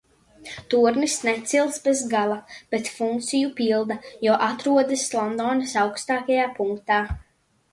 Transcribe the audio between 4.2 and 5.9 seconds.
jo atrodas Londonas